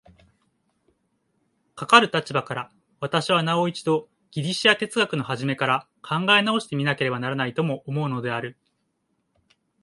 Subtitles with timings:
[1.75, 8.57] かかる立場から、私はなお一度ギリシヤ哲学の始から考え直して見なければならないとも思うのである。